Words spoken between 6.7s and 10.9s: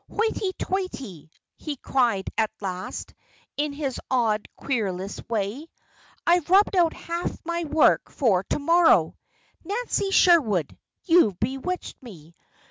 out half my work for to morrow. Nancy Sherwood,